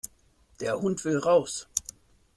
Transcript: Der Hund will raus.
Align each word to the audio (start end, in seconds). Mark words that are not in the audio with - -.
Der 0.61 0.79
Hund 0.81 1.05
will 1.05 1.19
raus. 1.19 1.67